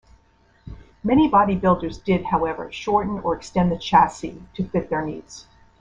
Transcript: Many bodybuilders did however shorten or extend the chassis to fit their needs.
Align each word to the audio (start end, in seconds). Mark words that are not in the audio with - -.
Many 1.03 1.29
bodybuilders 1.29 2.03
did 2.03 2.25
however 2.25 2.71
shorten 2.71 3.19
or 3.19 3.35
extend 3.35 3.71
the 3.71 3.77
chassis 3.77 4.41
to 4.55 4.67
fit 4.67 4.89
their 4.89 5.05
needs. 5.05 5.45